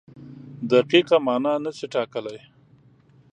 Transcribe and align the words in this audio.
دقیقه 0.71 1.17
مانا 1.25 1.53
نشي 1.63 1.87
ټاکلی. 1.93 2.39